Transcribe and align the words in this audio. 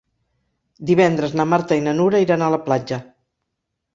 Divendres 0.91 1.35
na 1.41 1.45
Marta 1.51 1.77
i 1.81 1.85
na 1.87 1.95
Nura 1.99 2.21
iran 2.25 2.45
a 2.45 2.49
la 2.57 2.61
platja. 2.69 2.99